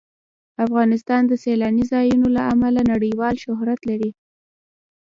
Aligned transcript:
افغانستان 0.65 1.21
د 1.27 1.33
سیلاني 1.43 1.83
ځایونو 1.91 2.27
له 2.35 2.41
امله 2.53 2.81
نړیوال 2.93 3.35
شهرت 3.43 3.79
لري. 3.89 4.11